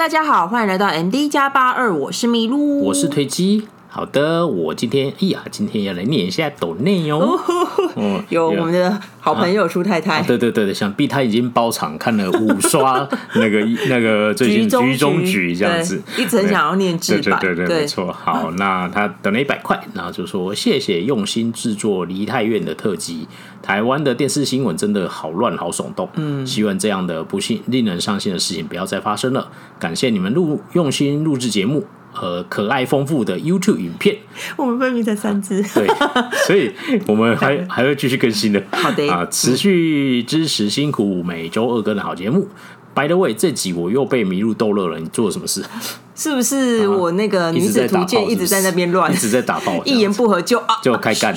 [0.00, 3.68] 大家好，欢迎来到 MD 加八二，我是麋鹿，我是推机。
[3.90, 7.20] 好的，我今天哎呀，今天要来念一下抖内容。
[7.20, 7.38] 哦，
[7.94, 10.22] 哦有我们的好朋友舒太太。
[10.22, 18.12] 对对对，想必他已经包场看了五刷 那个那个最近局中局这样子，一直很想要念字对对对对，没错。
[18.12, 23.26] 好，那他等了一百块，然后就说谢谢用心制作梨泰院的特辑。
[23.62, 29.50] 台湾的电视新闻真的好乱好耸动，嗯，希望这样的不幸令人伤心的事情不要再发生了。
[29.78, 31.84] 感谢你们录用心录制节目。
[32.12, 34.16] 和可爱丰富的 YouTube 影片，
[34.56, 35.86] 我们分明才三支，对，
[36.46, 36.72] 所以
[37.06, 38.62] 我们还 还会继续更新的。
[38.72, 42.48] 好的啊，持续支持辛苦每周二更的好节目。
[42.94, 44.98] By the way，这集我又被麋鹿逗乐了。
[44.98, 45.64] 你做了什么事？
[46.20, 51.34] 是不是我那个女子图鉴一直在那边乱，一直在打爆， 一言不合就啊就开干。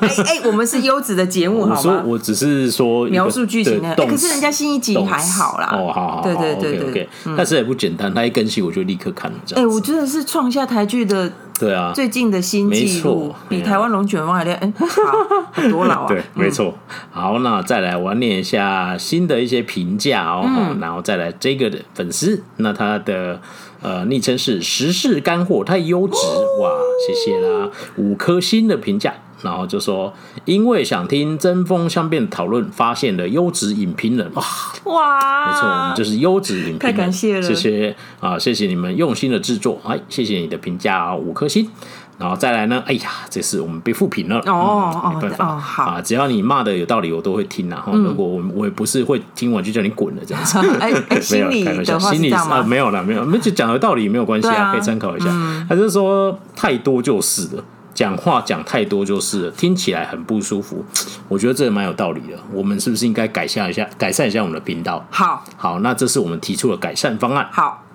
[0.00, 2.02] 哎哎，我们是优质的节目，好吗？
[2.04, 5.70] 我我只是说描述剧情的，可是人家新一集还好啦。
[5.74, 9.38] 哦，好好，对对对对，但是也不简单，他一更新我就立刻看了。
[9.54, 14.56] 哎，我真的是创下台剧的对啊最近的新纪录，比台湾龙卷风还厉害。
[14.56, 14.72] 哎，
[15.52, 16.74] 好多老啊， 对，没错。
[17.10, 20.44] 好，那再来我念一下新的一些评价哦，
[20.80, 23.40] 然后再来这个的粉丝，那他的。
[23.82, 26.16] 呃，昵称是时事干货太优质
[26.60, 26.70] 哇，
[27.06, 29.14] 谢谢啦，五颗星的评价，
[29.46, 30.12] 然后就说
[30.44, 34.28] 因为想听针锋相对的讨论，发现了优质影评人。
[34.34, 34.42] 哇
[34.84, 41.70] 哇，没错，我们就是优质影评人，太感谢了，谢谢啊，谢谢你们用心的制作，哎，谢谢你的评价五颗星。
[42.18, 42.82] 然后再来呢？
[42.86, 44.38] 哎呀，这次我们被复评了。
[44.46, 45.54] 哦，嗯、没办法。
[45.54, 45.82] 哦，好。
[45.84, 47.68] 啊，只要你骂的有道理，我都会听。
[47.68, 52.62] 然后如果我我也不是会听完就叫你滚了这样子， 哎哎， 心里的话是这样吗？
[52.62, 55.28] 没有了，没有，没就讲的道理没有关系啊，可以参考一下。
[55.68, 57.62] 还是说太多就是了，
[57.96, 60.84] 讲话讲太多就是了，听起来很不舒服。
[61.28, 62.38] 我觉得这蛮有道理的。
[62.52, 65.02] 我们是不是应该改善一下，改善一下我们的频道？
[65.10, 67.48] 好，好，那这是我们提出的改善方案。
[67.50, 67.85] 好。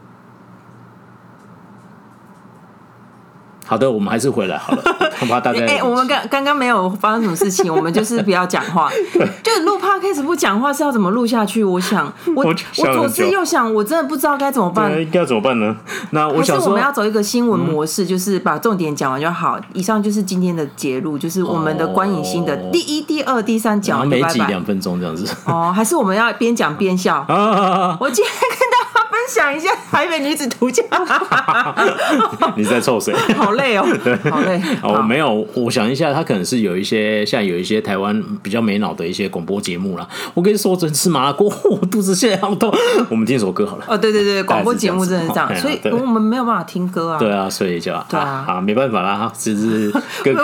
[3.71, 4.83] 好的，我们还是回来好了，
[5.17, 8.91] 恐怕大家哎，我们刚刚刚没有发生什么事情，我们就是不要讲话，
[9.41, 11.63] 就录 podcast 不讲话是要怎么录下去？
[11.63, 12.53] 我想， 我我
[12.93, 15.77] 左思右想，我真的不知道该怎么办，应该要怎么办呢？
[16.09, 19.57] 那我想说，我们要走一个新闻模式，就是把重点讲完就好。
[19.73, 25.25] 以上就是今天的节录，就是我们的观影心得第一、第二、第三讲，每集两分钟这样子。
[25.45, 27.25] 哦，还是我们要边讲边笑？
[28.01, 28.33] 我今天
[29.34, 30.84] 享一下《台北女子图鉴》。
[32.56, 33.14] 你在臭谁？
[33.36, 33.86] 好累哦，
[34.30, 34.62] 好累。
[34.84, 40.08] 哦，没有，我想一下，他可能是有一些像有一些台湾比较没脑的一些广播节目啦。
[40.34, 42.74] 我跟你说，我真吃麻辣锅，我肚子现在好痛。
[43.09, 43.86] 我们听首歌好了。
[43.88, 47.19] 哦，对对对，广播节目真的是这样，所以 我们没有办法听歌啊。
[47.19, 49.92] 对啊，所以就对啊，啊，没办法啦，只是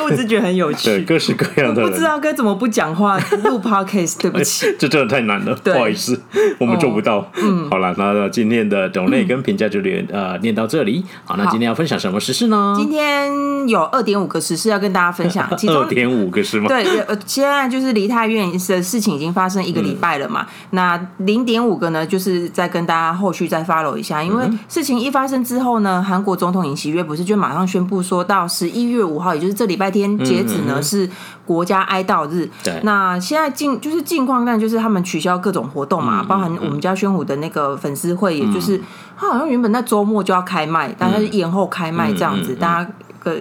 [0.03, 6.19] 我只觉得很有趣，对，各式各样的，不知道该怎么不讲话录 podcast，对不起，这真的太难了，不好意思，
[6.59, 7.29] 我们做不到。
[7.35, 11.05] 嗯，好了，那今天的抖内跟评价就连呃念到这里。
[11.23, 12.75] 好，那今天要分享什么时事呢？
[12.77, 16.67] 今天有二点五个时事要跟大家分享， 其中二点五个是吗？
[16.67, 31.09] 对，呃，现在就是梨泰院的事情已经发生一个礼拜了嘛， 嗯、那零点五个呢，就是再跟大家后续再 follow 一下，因为事情一发生之后呢，韩国总统尹锡悦不是就马上宣布说到十一月五号，也就是这礼拜天截止呢，是
[31.47, 32.47] 国家哀悼日。
[32.63, 38.79] 对，那现在近就是近况，但就是他们取消各种活动嘛，包含我们家宣武的那个粉丝会，也就是
[39.17, 42.91] 他好像原本在周末就要开卖，但是延后开卖这样子，大家。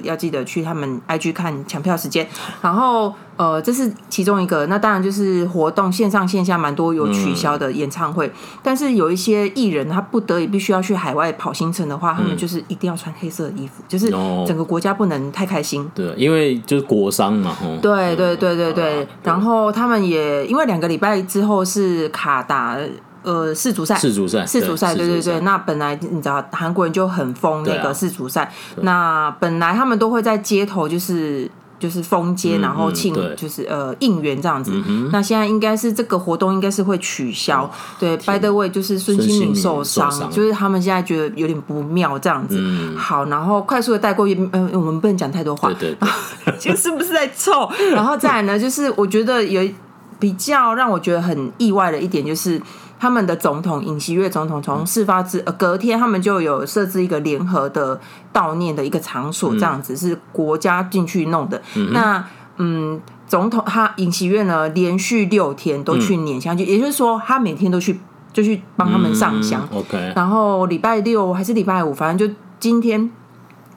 [0.03, 2.27] 要记得去他们 IG 看抢票时间，
[2.61, 4.67] 然后呃，这是其中一个。
[4.67, 8.33] 那当然就是活动线上线下蛮多有取消的演唱会，嗯、
[8.63, 14.11] 但是有一些艺人他不得已必须要去海外跑行程的话，嗯、他们就是一定要穿黑色的衣服，就是
[14.47, 15.89] 整个国家不能太开心。
[15.95, 17.57] 对，因为就是国商嘛。
[17.83, 19.07] 对对对对对。
[19.23, 22.79] 然后他们也因为两个礼拜之后是卡达。
[23.27, 25.41] 呃，世足赛，世足赛，世足赛，对对对。
[25.41, 28.53] 那本来你知道，韩国人就很疯那个世足赛。
[28.83, 34.71] 那本来他们都会在街头，就是就是封街，然后庆，就是呃应援这样子。
[35.11, 37.69] 那现在应该是这个活动应该是会取消。
[37.99, 42.63] 对，By the way，就是孙兴敏受伤，就是他们现在觉得有点不妙这样子。
[42.97, 45.73] 好，然后快速的带过，嗯，我们不能讲太多话。
[45.73, 46.09] 对对，
[46.61, 47.69] 就是不是在凑？
[47.93, 49.69] 然后再来呢，就是我觉得有
[50.21, 52.63] 比较让我觉得很意外的一点就是。
[52.99, 58.01] 他们的总统尹锡悦总统从事发之呃隔天，他们就有设置一个联合的
[58.33, 61.61] 悼念的一个场所，这样子、嗯、是国家进去弄的。
[61.75, 62.25] 嗯那
[62.57, 68.01] 嗯，总统他尹锡悦呢，连续六天都去拈香，就、嗯、也就是说，他每天都去
[68.33, 69.69] 就去帮他们上香。
[69.73, 73.11] 嗯、OK，然后礼拜六还是礼拜五，反正就今天。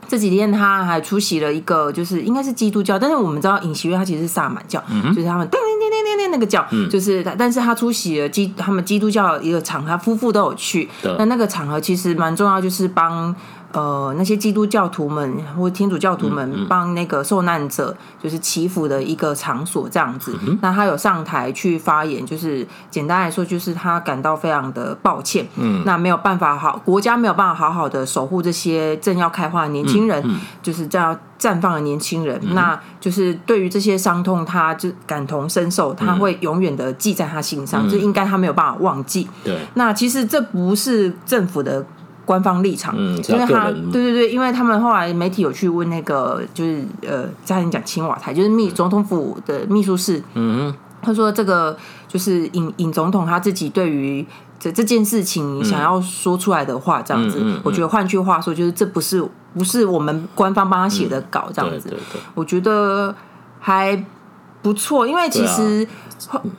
[0.09, 10.89] 这几天他还出席了一个，就是应该是基督教，但是我们知道尹锡悦他其实是萨满教，嗯、就是他们叮叮叮叮叮那个教，嗯、就是他，但是他出席了基他们基督教一个场合，他夫妇都有去。
[11.17, 13.33] 那那个场合其实蛮重要，就是帮。
[13.71, 20.35] 呃，那些基督教徒们或天主教徒们帮那个受难者就是祈福的一个场所这样子。
[20.41, 25.47] 嗯、那他有上台去发言，就是简单来说，就是他感到非常的抱歉。
[25.55, 32.39] 嗯，那没有办法好，国家没有办法好好的守护这些正要开花的年轻人，嗯嗯、就是这样绽放的年轻人。
[32.41, 39.29] 嗯、那就是对于这些伤痛，他就感同身受，他会永远的记在他心上，这、嗯、应该他没有办法忘记。
[39.43, 41.85] 对，那其实这不是政府的。
[42.29, 51.75] 官方立场，嗯、因为他对对对，因为他们后来媒体有去问那个，就是呃，差点讲青瓦台，就是秘总统府的秘书室，嗯哼，他说这个
[52.07, 54.23] 就是尹尹总统他自己对于
[54.59, 59.27] 这这件事情想要说出来的话，这样子，嗯、我觉得换句话说，就是这不是
[59.57, 63.15] 不是我们官方帮他写的稿，这样子，嗯、对对对，我觉得
[63.59, 64.05] 还
[64.61, 65.87] 不错，因为其实。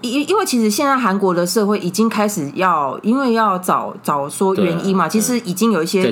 [0.00, 6.10] 因因为其实现在韩国的社会已经开始要，因为要找找说原因嘛，其实已经有一些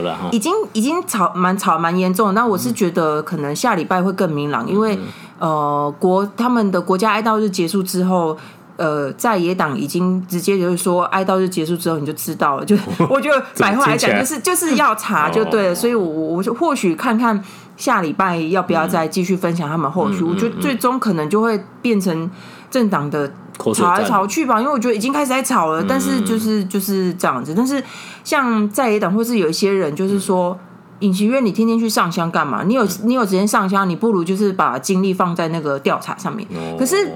[0.00, 2.32] 了哈，已经已经吵蛮吵蛮严重。
[2.34, 4.96] 那我是觉得可能下礼拜会更明朗，因为
[5.40, 8.38] 呃国他们的国家哀悼日结束之后，
[8.76, 12.76] 呃在野党已经直接就是说哀悼日结束之后你就知道了，就
[13.10, 13.96] 我觉得白话来？
[13.96, 17.42] 讲就是就是要查就对了，所以我我我或许看看
[17.76, 22.30] 下礼拜要不要再继续分享他们后续，我觉得最终可能就会变成。
[22.70, 27.54] 政党的吵来吵去吧，因为我觉得已经开始在吵了，但是就是就是这样子。
[27.56, 27.80] 但是
[28.24, 30.58] 像在野党或是有一些人，就是说，
[30.98, 32.64] 尹锡悦，你天天去上香干嘛？
[32.64, 36.44] 你有你有时间上香，你不如就是把精力放在那个调查上面。
[36.76, 37.08] 可是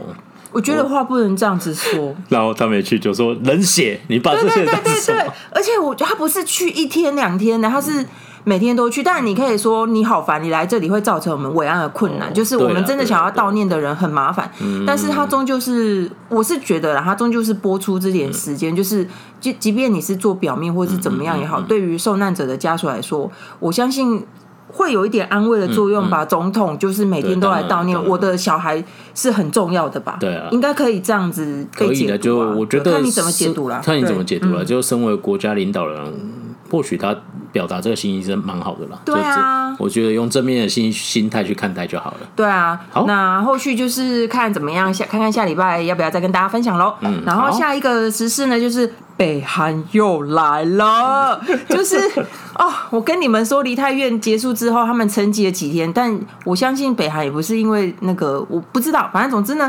[0.53, 2.15] 我觉得话不能这样子说。
[2.29, 8.07] 然后他没去就说冷血，你把这些对对对对，而且我觉得他不是去一天两天的，他是。
[8.49, 14.50] 每天都去，但你可以说你好烦，你来这里会造成我们伟岸的困难，哦、就是我们真的想要悼念的人很麻烦。
[14.87, 19.06] 但是他终究是，我是觉得啦，他终究是播出这点时间，嗯、就是
[19.39, 24.25] 即即便你是做表面或是怎么样也好，嗯嗯嗯、对于受难者的家属来说，我相信
[24.69, 26.23] 会有一点安慰的作用吧。
[26.23, 28.83] 嗯嗯、总统就是每天都来悼念，我的小孩
[29.15, 30.17] 是很重要的吧？
[30.19, 34.65] 对啊，应该可以这样子被解读、啊、可以的，就我觉得看你怎么解读了，看你怎么解读了。
[34.65, 36.49] 就身为国家领导人。
[36.71, 37.17] 或许他
[37.53, 42.19] 表达这个心意是蛮好的啦，对啊，我觉得用正面的心心态去看待就好了。
[42.37, 46.95] 对啊，好，那后续就是看怎么样，下看看下礼拜要不要再跟大家分享喽。
[47.00, 48.93] 嗯，然后下一个时事呢，就是。
[49.19, 51.97] 北韩又来了， 就是
[52.55, 59.69] 哦，我跟你们说，梨泰院结束之后，他们沉寂了几天，但我相信北韩也不是因为那个，我不知道，反正总之呢，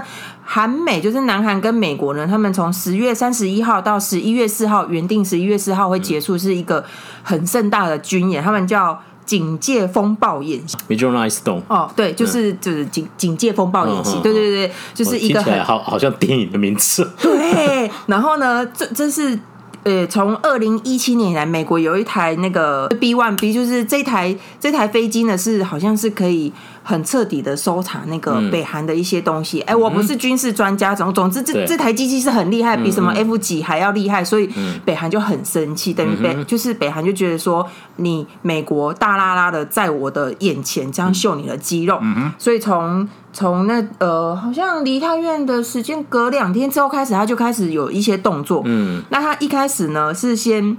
[0.52, 6.84] 韩美就是南韩跟美国呢，他们从十月三十一号到十一月四号，原定十一月四号会结束，是一个
[7.22, 9.00] 很盛大的军演，他们叫。
[9.30, 11.62] 警戒风暴演习，Midnight Storm。
[11.68, 17.08] 哦，对，就是就是警警戒风暴演习，对对对，就是一个很好，好像电影的名字。
[17.22, 19.38] 对，然后呢，这这是
[19.84, 26.52] 呃，从二零一七年以来，美国有一台那个 B one B，就是这台这台飞机呢，是好像是可以。
[26.90, 29.62] 很彻底的搜查那个北韩的一些东西。
[29.62, 31.68] 哎、嗯，我不是军事专家，总总之这对。
[31.68, 34.50] 这台机器是很厉害，比什么 F 几还要厉害，所以
[34.84, 37.64] 北韩就很生气，等于北就是北韩就觉得说，
[37.98, 48.64] 你美国大拉拉的在我的眼前这样秀你的肌肉，嗯、所以从从那呃，好像离他院的时间隔两天之后开始，他就开始有一些动作。
[48.66, 50.76] 嗯，那他一开始呢是先。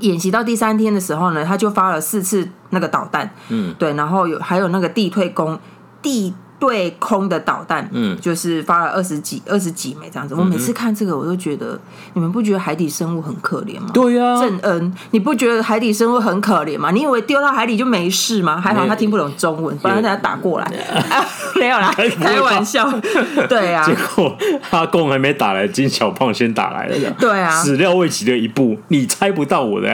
[0.00, 5.58] 演习到第三天的时候呢，他就发了四次那个导弹，嗯，对，然后有还有那个地退攻
[6.02, 6.34] 地。
[6.58, 10.34] 对空的导弹，嗯，就是发了二十几、二十几枚这样子。
[10.34, 11.78] 我每次看这个，我都觉得，
[12.14, 13.90] 你们不觉得海底生物很可怜吗？
[13.94, 16.90] 对呀，郑恩，你不觉得海底生物很可怜吗？
[16.90, 18.60] 你以为丢到海里就没事吗？
[18.60, 20.66] 还好他听不懂中文，不然他打过来。
[21.54, 22.88] 没有啦， 开玩笑。
[23.48, 24.36] 对啊，结果
[24.70, 27.10] 阿贡还没打来，金小胖先打来了。
[27.20, 29.88] 对啊，始料未及的一步，你猜不到我的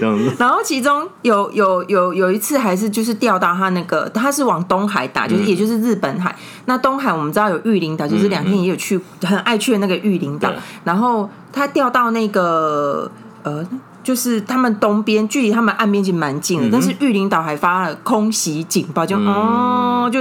[0.00, 0.32] 这样子。
[0.40, 5.99] 然后其中有有有有一次，还是就是掉到他那个，他是往东海打，就是也就是日。
[6.00, 10.50] 本海，那东海我们知道有玉林岛，就是两天也有去，嗯嗯、很爱去的那个玉林岛。
[10.84, 13.10] 然后他调到那个
[13.42, 13.64] 呃，
[14.02, 20.20] 就是他们东边，距离他们岸边其实蛮近的，嗯、但是玉林岛还发了空袭警报，就、嗯、哦，就。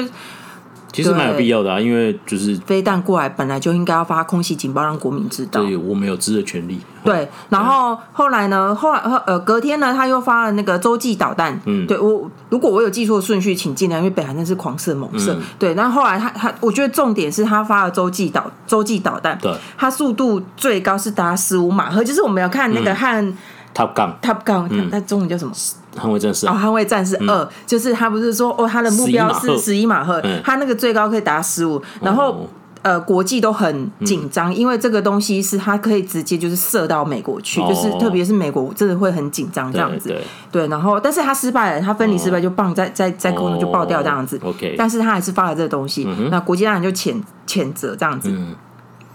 [0.92, 5.64] 其实蛮有必要的啊，因为就是飞弹过来，本来就应该要发空袭警报，让国民知道。
[5.64, 6.80] 对，我们有知的权利。
[7.04, 8.76] 对，然后后来呢？
[8.76, 11.58] 后来呃，隔天呢，他又发了那个洲际导弹。
[11.66, 15.34] 嗯，对我，如果我有记错顺序，请尽量，因为北韩那是狂射猛射。
[15.34, 19.38] 嗯、对，那后，后来他他，我觉得重点是他发了洲际导洲际导弹。
[19.42, 23.26] 对，它速度最高是达十五马赫，就是我们要看那个汉。
[23.26, 23.38] 嗯
[23.80, 25.54] Top Gun，Top Gun，它中文叫什么？
[25.98, 32.48] 捍卫战士哦，捍卫战士二，就是他不是说哦，他的目标是十一马赫，他那个最高可以达十五，然后
[32.82, 40.10] 呃国际都很紧张，嗯、因为这个东西是它可以直接就是射到美国去，哦、就是特别是美国真的会很紧张这样子。
[40.10, 44.38] 对，对，对，然后但是他失败了，他分离失败就棒在在在空中就爆掉这样子。
[44.44, 47.16] 哦、OK，但是他还是发了这个东西，嗯、那国际当然就谴
[47.48, 48.30] 谴责这样子。
[48.30, 48.56] 嗯、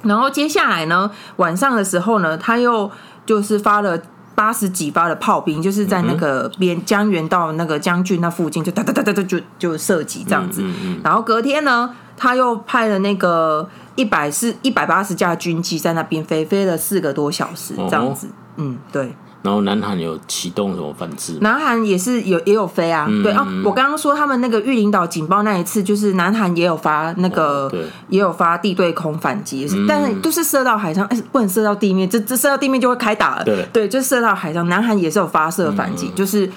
[0.02, 2.90] 然后接下来呢，晚上的时候呢，他又
[3.24, 3.98] 就是发了。
[4.34, 10.62] 八十几发的炮兵，就是在那个边江原到那个将军那附近，就哒哒哒哒哒就就射击这样子。
[11.02, 18.28] 然后隔天呢，他又派了那个一百四一百八十架军机在那边飞，飞了四个多小时这样子。
[18.56, 19.14] 嗯，对。
[19.44, 21.36] 然后南韩有启动什么反制？
[21.42, 23.46] 南韩也是有也有飞啊，嗯、对啊。
[23.62, 27.72] 我刚刚说他们那个玉林岛警报那一次，就是南韩也有发那个，哦、
[28.08, 33.44] 也有发地对空反击，嗯、但是都是射到海上，哎，不能射到地面，这这射到地面就会开打了。
[33.44, 36.50] 对对，就射到海上，南韩也是有发射反击，嗯、就是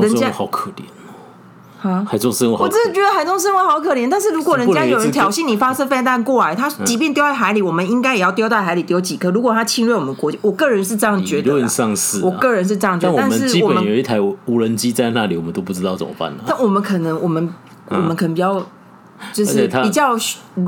[0.00, 0.82] 人家好可怜。
[1.82, 2.04] 啊！
[2.08, 4.08] 海中生物，我真的觉得海中生物好可怜。
[4.10, 9.30] 但是如果人家有人挑衅你发射飞弹过来，他即便丢在海里，我们应该也要丢在海里丢几颗。
[9.30, 11.42] 如果他侵略我们国家，我个人是这样觉得。
[11.42, 13.16] 理论上是，我个人是这样觉得。
[13.16, 16.42] 但是我们有一台无人机在那里，我们都不知道怎么办呢？
[16.46, 17.48] 但我们可能，我们
[17.90, 18.60] 我们可能比较
[19.32, 20.16] 就是比较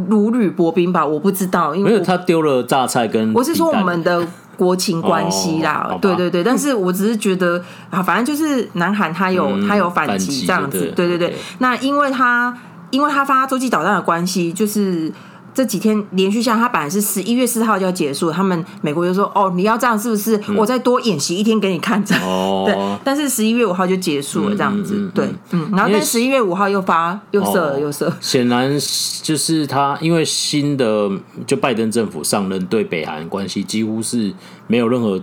[0.08, 1.04] 如履薄冰吧。
[1.04, 4.26] 我不知道，因为他丢了榨菜跟我是说我们的。
[4.60, 11.30] 国情关系啦，哦、对对对，但是我只是觉得啊，反正就是南韩他有、嗯、他有反击这样子，对对对。
[11.30, 12.54] 对那因为他
[12.90, 15.10] 因为他发洲际导弹的关系，就是。
[15.52, 20.40] 这几天连续下，他本来是十一月四号就要结束，他们美国就说：“哦，你要这样是不是？
[20.56, 22.14] 我再多演习一天给你看着。
[22.16, 24.94] 哦” 对，但是十一月五号就结束了，这样子。
[24.94, 28.12] 嗯嗯嗯、对，嗯，然后但十一月五号又发又射了又射。
[28.20, 28.70] 显然
[29.22, 31.10] 就是他，因为新的
[31.46, 34.32] 就拜登政府上任，对北韩关系几乎是
[34.66, 35.20] 没有任何。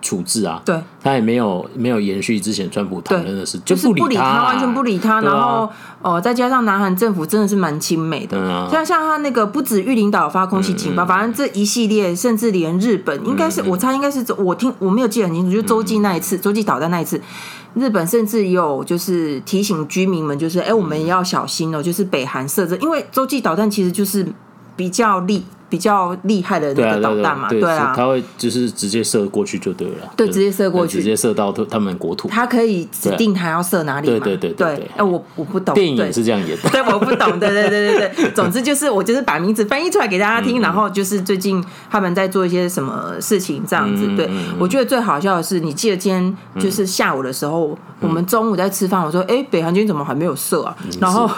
[0.00, 5.20] 处置啊，对，他也没有没有延续之前川普谈论的事，就是不理他，完全不理他。
[5.20, 5.68] 然后
[6.00, 8.38] 哦，再加上南韩政府真的是蛮亲美的，
[8.70, 17.20] 像像他那个不止玉林岛发空袭警报，反正这一系列，甚至连日本，应该是我猜应该是我听我没有记得很清楚，就洲际那一次，洲际导弹那一次，
[17.74, 24.24] 日本甚至有就是提醒居民们，就是哎，我们要小心哦，就是北韩设置，因为洲际导弹其实就是
[24.76, 25.44] 比较利。
[25.68, 50.74] 比较厉害的那个导弹嘛，对啊，他会就是直接射过去就对了，对，直接射过去，直接射到他们国土，他可以指定他要射哪里，对对对对，哎，我我不懂，电影是这样演的， 对，我不懂，对对对对对， 总之就是我就是把名字翻译出来给大家听，然后就是最近他们在做一些什么事情这样子，对，我觉得最好笑的是，你记得今天就是下午的时候，我们中午在吃饭，我说，哎，北韩军怎么还没有射啊？
[50.98, 51.28] 然后。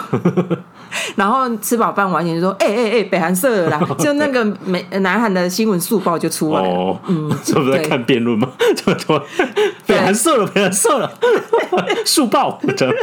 [1.15, 6.67] 然后吃饱饭完，就说：“哎哎哎，北韩射了啦！” 就那个美南韩的新闻速报就出来了。
[6.67, 8.49] 哦，嗯， 这不是在看辩论吗？
[8.75, 9.23] 怎么多？
[9.85, 11.11] 北韩射了，北韩射了，
[12.05, 12.95] 速报这样。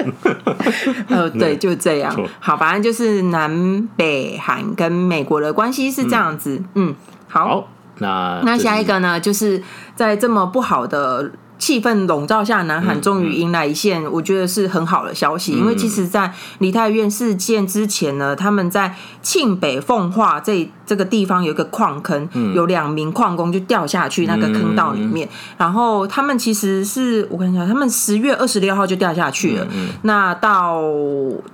[1.09, 2.15] 呃，对，就这样。
[2.41, 6.63] 好，反正就是南北韩跟美国的关系是这样子。
[6.75, 6.95] 嗯，
[7.29, 7.69] 好，
[7.99, 9.63] 那那下一个呢，就是
[9.95, 11.31] 在这么不好的。
[11.59, 15.53] 气氛笼罩下，南韩终于迎来一线，我觉得是很好的消息。
[15.53, 25.29] 因为其实，在梨泰院事件之前呢，他们在庆北奉化这这个地方有一个矿坑，有两名矿工就掉下去那个坑道里面。
[25.57, 29.67] 然后他们其实是我看一下，他们十月二十六号就掉下去了。
[30.03, 30.81] 那到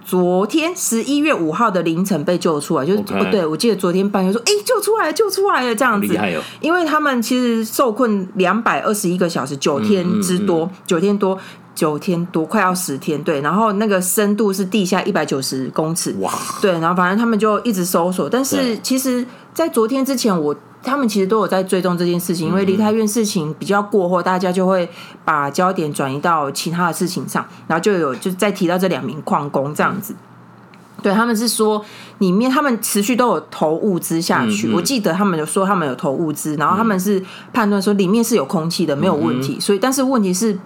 [0.04, 6.14] 昨天十一月五号的凌晨被救出来，就是不对，我记得昨天半夜说，哎，救出来了，救出来了这样子。
[6.61, 9.93] 因为他们其实受困两百二十一个小时，九天。
[9.94, 11.38] 天之多，九天多，
[11.74, 13.22] 九天多，快要十天。
[13.22, 16.14] 对，然后那个深度是地下一百九十公尺。
[16.20, 16.32] 哇！
[16.60, 24.88] 对，然后反正他们就一直搜索，但是其实，在昨天之前我，我他们其实都有在追踪这件事情，因为梨泰院事情比较过后，大家就会
[25.24, 30.14] 把焦点转移到其他的事情上，然后就有就再提到这两名矿工这样子。
[31.04, 31.84] 对，他们是说
[32.16, 39.56] 里面他们持续都有投物资下去，嗯嗯、我记得他们有说他们有投物资，然后他们是判断说里面是有空气的，没有问题。
[39.56, 40.58] 嗯、所以，但是问题是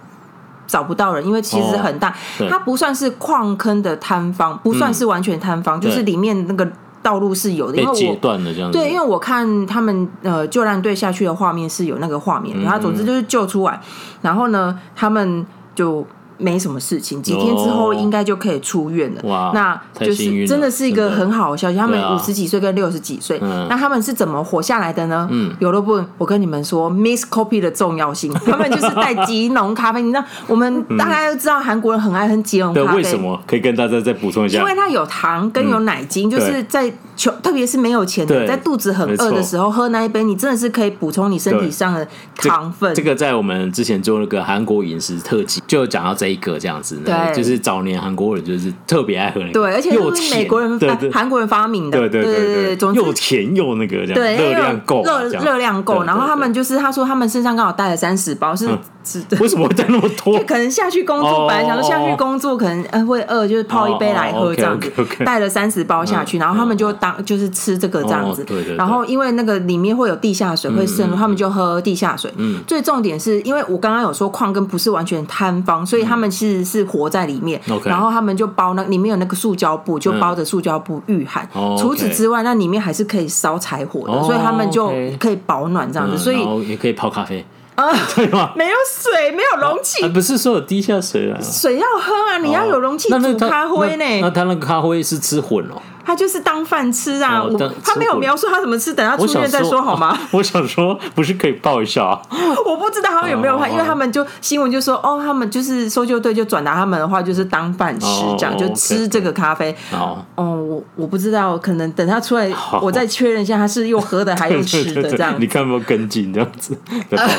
[0.65, 6.65] 找不到人，因为其实很大，哦、它不算是矿坑的坍方，不算是完全坍方，嗯、就是里面那个
[7.03, 7.77] 道路是有的。
[7.77, 8.77] 因为我截断了这样子。
[8.79, 13.81] 对，因为我看他们呃救难队下去的画面是有那个画面，然后总之就是救出来，
[14.21, 16.07] 然后呢，他们就。
[16.39, 19.21] 没什么事情，几天之后应该就可以出院了。
[19.25, 21.77] 哇，那就是真的是一个很好的消息。
[21.77, 23.37] 他们五十几岁跟六十几岁，
[23.69, 25.27] 那他们是怎么活下来的呢？
[25.29, 28.33] 嗯，有的不，我跟你们说，miss coffee 的重要性。
[28.45, 30.01] 他们就是带吉浓咖啡。
[30.01, 32.97] 你知道，我们大家都知道韩国人很爱喝吉浓咖啡。
[32.97, 33.37] 为什么？
[33.45, 34.59] 可以跟大家再补充一下。
[34.59, 42.95] 因为它有糖跟有奶精，就是在穷，特别是没有钱的，在肚子很饿的时候喝那一杯，你真的是可以补充你身体上的糖分。
[42.95, 46.28] 这个在我们之前做那个韩国饮食特辑就讲到这。
[46.29, 50.79] 一个这样子，对，就是早年韩国人就是特别爱喝那个，对，而且又是美国人、
[51.11, 56.03] 韩国人发明的，对对对对，又甜又那个这样，对，热量够，热热量够。
[56.03, 58.69] 然后他们就是他说他们身上刚好带了三十包，是
[59.09, 60.39] 是， 为什么会带那么多？
[60.43, 64.79] 可能下去工作，本来想说下去工作可能呃会饿，就是泡一杯来喝这样。
[64.79, 64.91] 子，
[65.25, 68.75] 带了三十包下去，然后他们就当就是吃这个这样子，对对。
[68.75, 72.31] 然后因为那个里面会有地下水会渗入，他们就喝地下水。
[72.37, 77.59] 嗯，最重点是因为我刚刚有说矿根不是完全坍方，所以他们其实是活在里面。
[77.85, 81.47] 然后他们就包那里面有那个塑胶布，就包着塑胶布御寒。
[81.77, 86.17] 除此之外，那里面还是可以烧柴火的，所以他们就可以保暖这样子。
[86.17, 87.45] 所以也可以泡咖啡
[87.79, 87.95] 啊？
[88.15, 88.51] 对吗？
[88.55, 91.39] 没有水，没有容器，不是说有地下水啊？
[91.41, 94.05] 水要喝啊，你要有容器煮咖啡呢。
[94.21, 95.81] 那他那个咖啡是吃混哦。
[96.05, 100.17] 他就是当饭吃啊，我他没有描述他怎么吃，等他出院再说好吗？
[100.31, 102.05] 我想说，不是可以抱一下？
[102.05, 102.21] 啊
[102.65, 108.05] 我不知道他们有没有，因为他们就新闻就说，哦，他们就是搜救队就转达他们的话，就是当饭吃，
[108.37, 109.75] 这样就吃这个咖啡。
[109.91, 112.51] 哦，我我不知道，可能等他出来，
[112.81, 115.35] 我再确认一下，他是又喝的还是吃的 这样。
[115.39, 116.77] 你看有没有跟进这样子？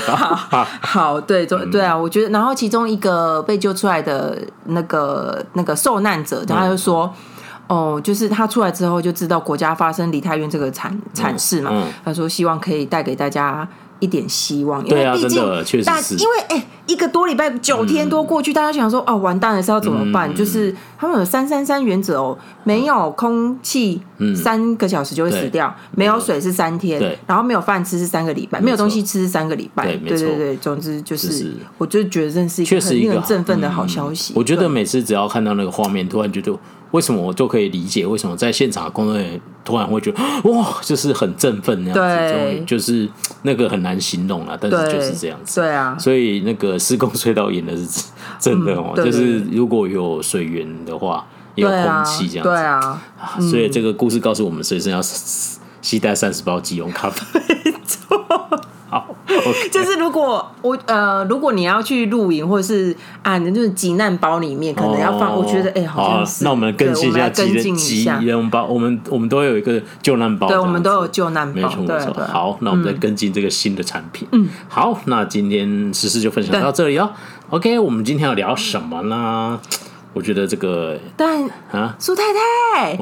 [0.09, 7.13] 好，好，对，对啊，我觉得，然后其中一个被救出来的那个那个受难者，他就说。
[7.71, 11.87] 哦，就是他出来之后就知道国家发生梨泰院这个惨惨事嘛。
[12.05, 13.67] 他说希望可以带给大家
[14.01, 15.41] 一点希望，因为毕竟
[15.85, 20.35] 大，因为哎，一个多礼拜九天多过去，大家想说哦，完蛋了，是要怎么办？
[20.35, 24.03] 就是他们有三三三原则哦，没有空气
[24.35, 29.87] 三个小时就会死掉，没有水是三天，然后没有饭吃是三个礼拜，没有东西吃是三个礼拜。
[29.99, 34.33] 对对对，总之就是，我就觉得这是一个很令人振奋的好消息。
[34.35, 36.53] 我觉得每次只要看到那个画面，突然觉得。
[36.93, 40.19] 为什么我就可以理解为什么在现场的工作人员突然会觉得
[40.51, 43.09] 哇，就是很振奋那样子，对就是
[43.43, 45.61] 那个很难形容啊，但是就是这样子。
[45.61, 52.51] 对啊，所以那个施工隧道演的是真 的哦，嗯、就是如果有水源的话，也有空气这样子。
[52.51, 53.03] 对啊，
[53.51, 57.23] 所以这个故事告诉我们，随身要携带三十包即溶咖啡。
[59.71, 66.45] 就是如果我呃，如果你要去露营，或者是啊，就是急难包里面可能要放，哦、我觉得哎、欸，好像是。
[66.45, 72.13] 那我们更新一下急急难包，我们我们都有一个救难包，对，我们都有救难包，没错没错。
[72.25, 74.27] 好，那我们再跟进这个新的产品。
[74.33, 77.11] 嗯，好，那今天时事就分享到这里哦。
[77.51, 79.61] OK，我们今天要聊什么呢？
[80.13, 82.99] 我觉得这个，但啊，苏太太，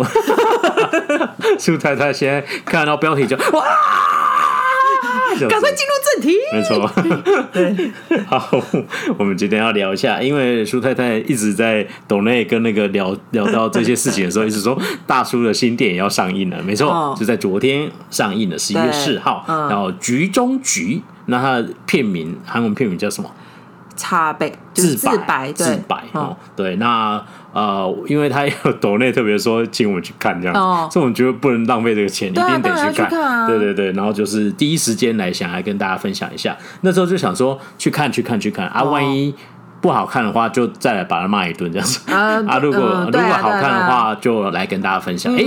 [1.59, 3.65] 苏太太现在看到标题就哇。
[5.49, 6.37] 赶快进入正题。
[6.53, 6.91] 没错，
[7.53, 7.91] 对，
[8.27, 8.63] 好，
[9.19, 16.63] 我们今天要聊一下，因为苏太太一直在抖内跟那个聊聊到这些事情的时候，一直说 大叔的新电影要上映了。
[16.63, 19.45] 没错，就在昨天上映了，十一月四号。
[19.49, 23.31] 然后《局中局》，那它的片名韩文片名叫什么？
[23.99, 39.35] 茶白，自白，自白哦，对，那呃，因为他有抖内特别说请我们去看这样子，所以我们觉得不能浪费这个钱，一定得去看，对对对，然后就是第一时间来想来跟大家分享一下，那时候就想说去看去看去看啊，万一。
[39.81, 42.11] 不好看的话，就再来把他骂一顿这样子。
[42.13, 42.59] 啊！
[42.59, 42.81] 如果
[43.13, 45.35] 如果好看的话，就来跟大家分享。
[45.37, 45.45] 哎，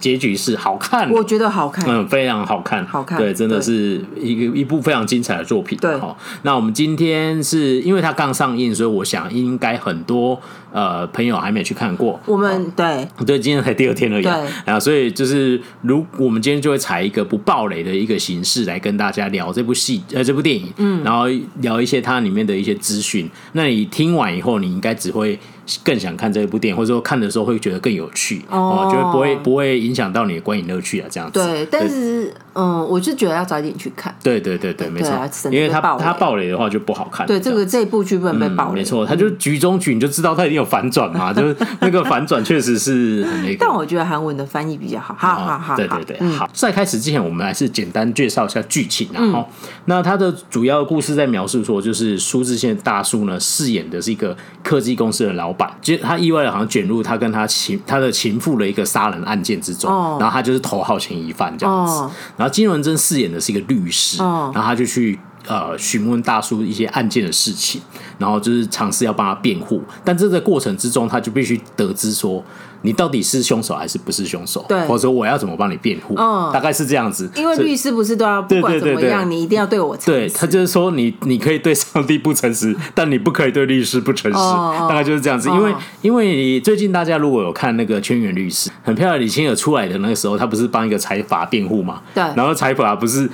[0.00, 5.76] 结局是好看，我觉得好看，嗯，非常好看，好看，对，真的是一个一部非常精彩的作品。
[5.80, 10.40] 对，好，那我们今天是因为它刚上映，所以我想应该很多
[10.74, 12.20] 呃朋友还没去看过。
[12.26, 14.32] 我们对对，今天才第二天而已，对
[14.66, 21.26] 啊，所以就是如我们今天就会采一个不暴雷的一个形式来跟大家聊这部戏呃这部电影，嗯，然后
[21.62, 23.30] 聊一些它里面的一些资讯。
[23.52, 25.38] 那你听完以后，你应该只会。
[25.82, 31.08] 更想看这一部电影，或者说看的时候会觉得更有趣哦，就会不会不会影响到你的观影乐趣啊？
[31.10, 31.42] 这样子。
[31.42, 34.14] 对，但是嗯，我就觉得要早点去看。
[34.22, 35.10] 对对对对，没错，
[35.50, 37.26] 因为他他爆雷的话就不好看。
[37.26, 38.80] 对，这个这一部剧不能被爆雷。
[38.80, 43.56] 没错，他就局中局，你就知道他一定有反转嘛， 就是那个反转确实是很那个。
[43.58, 45.14] 但我觉得韩文的翻译比较好。
[45.18, 46.48] 好好好，对对对，好。
[46.52, 49.24] 在开始之前，我们还是简单介绍一下剧情啊。
[49.32, 49.50] 好，
[49.86, 61.92] 那他的主要故事在描述说，就是苏志燮大叔呢饰演的是一个科技公司的老板，其实他意外的好像卷入他跟他情他的情妇的一个杀人案件之中，然后他就是头号嫌疑犯这样子。
[62.36, 67.80] 然后金文珍饰演的是一个律师，然后他就去呃询问大叔一些案件的事情，
[68.18, 72.42] 然后就是尝试要帮他辩护，但这个过程之中，他就必须得知说。
[72.86, 74.62] 你到底是凶手还是不是凶手？
[74.68, 76.14] 对，或者说我要怎么帮你辩护？
[76.18, 77.30] 嗯，大概是这样子。
[77.34, 80.10] 因为律师不是都要不管怎么样，你一定要对我诚实。
[80.10, 84.38] 对，他就是说你你可以对上帝不诚实， 但你不可以对律师不诚实。
[84.38, 85.48] 大概就是这样子。
[85.48, 92.02] 因为因为你最近大家如果有看那个《圈元律师》，很漂亮，李清尔出来的那个时候，他不是帮一个财阀辩护嘛？
[92.14, 92.22] 对。
[92.36, 93.26] 然后财阀不是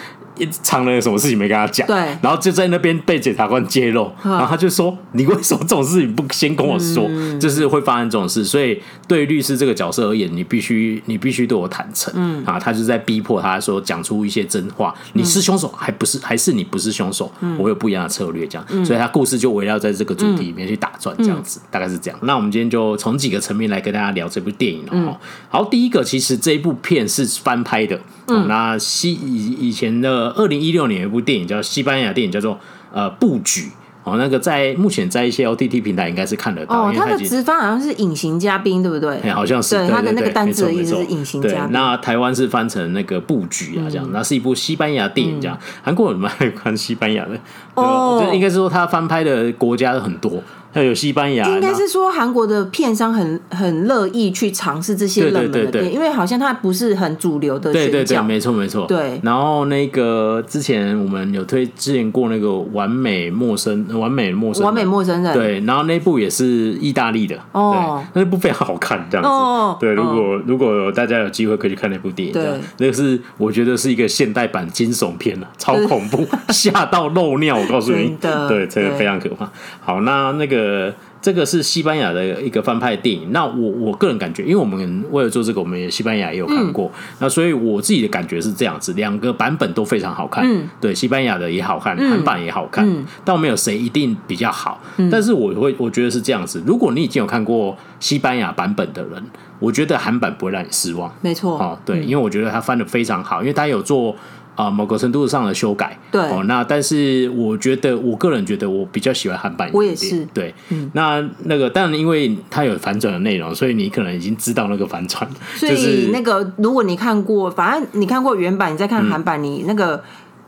[0.51, 7.09] 藏了什么事情没跟他讲，对，然后就在那边被检察官揭露，然后他就说：“你为什么这种事情不先跟我说？
[7.39, 12.13] 就是会发生这种事。”所以对律师这个角色而言，你必须你必须对我坦诚。
[12.17, 14.95] 嗯啊，他就在逼迫他说讲出一些真话。
[15.13, 16.19] 你是凶手还不是？
[16.23, 17.31] 还是你不是凶手？
[17.59, 18.85] 我有不一样的策略，这样。
[18.85, 22.19] 所以他故事就围绕在这个主题里面去打转，这样子大概是这样。
[22.23, 25.17] 那我们今天就从几个层面来跟大家聊这部电影哦。
[25.49, 28.01] 好，第一个其实这一部片是翻拍的。
[28.33, 32.59] 嗯，那西以以前的二零一六年有一部电影叫西班牙电影叫做
[32.93, 33.71] 呃布局
[34.03, 36.87] 哦，那个在目前在一些 OTT 平台应该是看得到。
[36.87, 39.31] 哦，它的直翻好像是隐形嘉宾，对不对？
[39.31, 39.77] 好像是。
[39.77, 41.73] 对，它的那个单字的意思是隐形嘉宾。
[41.73, 44.09] 那台湾是翻成那个布局啊，这样。
[44.11, 45.59] 那是一部西班牙电影，这样。
[45.83, 47.39] 韩国人蛮爱看西班牙的
[47.75, 50.43] 哦，就应该是说他翻拍的国家很多。
[50.73, 57.73] 还有西班牙，应该是说韩国的片商很很乐意去尝试这些冷门的电影，对对对对，因为好像它不是很主流的。
[57.73, 58.87] 对对对，没错没错。
[58.87, 66.45] 对，然后那个之前我们有推荐过那个完美陌生完美陌生完美陌生人，对，然后那部也是
[66.81, 69.29] 意大利的哦，那部非常好看，这样子。
[69.29, 72.45] 哦、对，如果、哦、如果大家有机会可以去看那部电影，对，
[72.79, 79.51] 那个是我觉得是一个现代版惊悚片了，超恐怖， 吓到漏尿，我告诉你，对，这个非常可怕。
[79.81, 80.60] 好，那那个。
[80.61, 80.93] 呃，
[81.23, 83.33] 这个是西班牙的一个翻拍的电影。
[83.33, 86.87] 那我我个人感觉，因为我们为了做这个，我们也西班牙也有看过。
[86.89, 90.45] 嗯、那所以我自己的感觉是这样子，两个版本都非常好看。
[90.47, 92.87] 嗯，对，西班牙的也好看，韩版也好看。
[92.87, 94.81] 嗯，但没有谁一定比较好。
[94.99, 99.23] 嗯、但是我会我觉得是这样子，如果你已经有看过西班牙版本的人，
[99.59, 101.11] 我觉得韩版不会让你失望。
[101.23, 101.59] 没错。
[101.59, 104.15] 哦，对，因为我觉得他翻的非常好，因为他有做。
[104.55, 106.21] 啊，某个程度上的修改，对。
[106.23, 120.03] 哦，那但是我觉得，我个人觉得我比较喜欢韩版，我也是，对，嗯，那那个，但因为它有反转的内容，所以你可能已经知道那个反转，所以那个如果你看过，反正你看过原版，你再看韩版，你那个。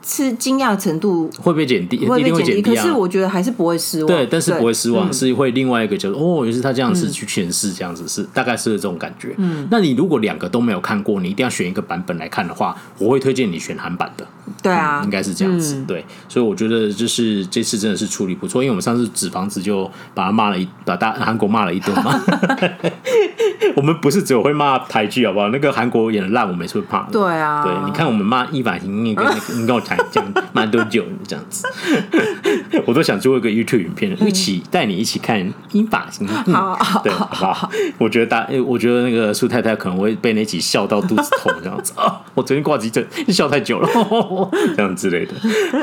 [0.04, 2.62] 是惊讶程度会被减低，会被减低。
[2.62, 4.06] 可是我觉得还是不会失望。
[4.06, 9.34] 对，但是不会失望，是会另外一个就是哦，也是他这样子去诠释，这样子是大概是这种感觉。
[9.38, 14.26] 嗯，那你如果两个都没有看过，你一定要选一个版本来看的话，我会推荐你选韩版的。
[14.60, 15.82] 对啊，应该是这样子。
[15.86, 22.20] 对，所以我觉得就是这次真的是处理不错，因为我们上次纸房子就把他骂了一把大韩国骂了一顿嘛。
[23.74, 25.48] 我们不是只有会骂台剧好不好？
[25.48, 27.02] 那个韩国演的烂，我们也是会怕。
[27.10, 29.80] 对啊，对，你看我们骂一把行，你跟你跟我
[30.52, 31.66] 蛮多久这样子，
[32.86, 36.26] 我都想做一个 YouTube 影片，一起带你一起看英法行，
[37.02, 37.70] 对，好不好？
[37.98, 42.20] 我觉得大，我觉得那个苏太太可能会被那集笑到肚子痛这样子啊！
[42.34, 43.88] 我昨天挂急诊，笑太久了，
[44.76, 45.34] 这样之类的。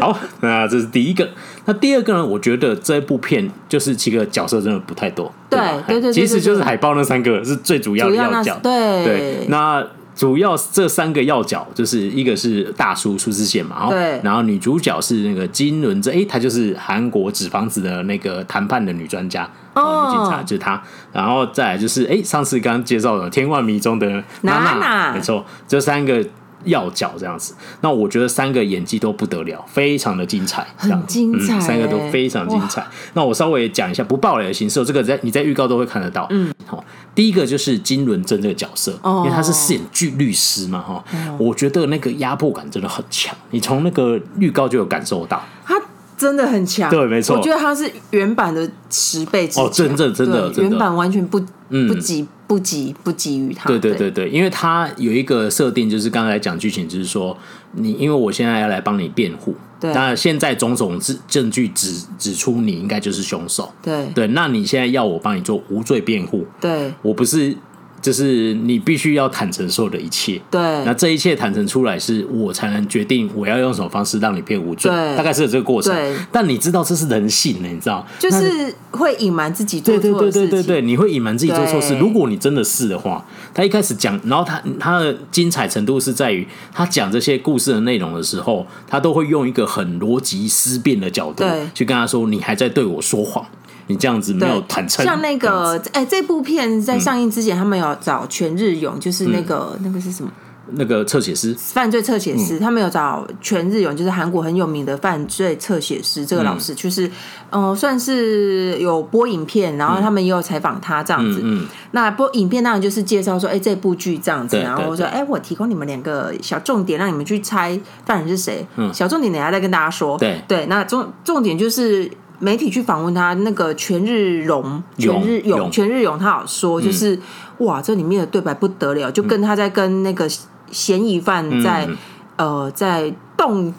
[0.02, 1.28] 好，那这是第一个。
[1.66, 2.26] 那第二个呢？
[2.26, 9.86] 我觉得这部片就是几个角色真的不太多，对对对，其实就是海报那三个是最主要的要角，对对，那。
[10.20, 26.22] 主要这三个要角，就是一个是大叔苏志燮嘛，对，然后女主角是那个金伦镇，哎，她就是韩国纸房子的那个谈判的女专家，哦，女警察就是她，然后再来就是哎，上次刚刚介绍的《天外迷》踪的娜娜，没错，这三个。
[26.66, 32.86] 要角这样子，那我觉得三个演技都不得了，非常的精彩，很精彩，嗯，三个都非常精彩。
[33.14, 36.28] 那我稍微讲一下，不爆雷的形式，这个在你在预告都会看得到。
[36.30, 36.84] 嗯，好，
[37.16, 45.80] 第一个就是金轮真这个角色，哦，因为他是饰演剧律师嘛，哈，哦，我觉得那个压迫感真的很强，你从那个预告就有感受到，他
[46.20, 52.28] 真的很强，对，没错，我觉得他是原版的十倍之哦，真的真的，原版完全不不及。
[52.50, 57.38] 不及不及于他，对对对对，因为他有一个设定，就是刚才讲剧情，就是说
[57.74, 64.08] 你，因为我现在要来帮你辩护，对，那现在种种证证据指指出你应该就是凶手，对。
[64.16, 67.56] 对，那你现在要我帮你做无罪辩护，对，我不是。
[68.02, 75.94] 就是你必须要坦诚所有的一切，对，那这一切坦诚出来，是我才能决定我要用什么方式让你变无罪，对，大概是有这个过程。
[76.32, 77.68] 但你知道这是人性呢？
[77.68, 81.98] 你知道，就是会隐瞒自己做错事情，对对对对对，你会隐瞒自己做错事。
[81.98, 93.46] 如果你真的是的话，他一开始讲，然后他他的精彩程度是在于他讲这些故事的内容的时候，他都会用一个很逻辑思辨的角度去跟他说：“你还在对我说谎。”
[93.90, 100.32] 你这样子没有坦诚，像那个哎、欸，这部片在上映之前，他们有找全日勇，就是那个、嗯、那个是什么？
[100.74, 102.60] 那个侧写师，犯罪侧写师。
[102.60, 106.24] 嗯、他们有找全日勇，就是韩国很有名的犯罪侧写师。
[106.24, 107.08] 这个老师就是，
[107.50, 111.40] 嗯、呃，算是有播影片，然后他们也有采访他这样子。
[111.42, 118.64] 嗯，嗯那播影片当然就是介绍说，哎、欸，这部剧这样子，然后说，哎、欸，我提供你们两个小重点，让你们去猜犯人是谁。
[118.76, 120.16] 嗯，小重点等下再跟大家说。
[120.20, 122.08] 对对，那重重点就是。
[122.40, 127.22] 媒体去访问他，那个全日荣、全日勇、全日勇，他有说，就是、嗯、
[127.66, 130.28] 哇，这里面的对白不得了，就跟他在跟那个
[130.72, 131.98] 嫌疑犯在、嗯、
[132.38, 133.74] 呃在动